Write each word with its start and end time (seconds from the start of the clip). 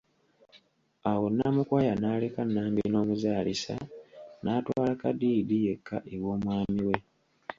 Awo 1.11 1.25
Namukwaya 1.35 1.93
n'aleka 1.97 2.41
Nambi 2.53 2.81
n'omuzaalisa, 2.89 3.75
n'atwala 4.43 4.93
Kadiidi 5.01 5.57
yekka 5.65 5.97
ew'omwami 6.15 6.81
we. 6.87 6.97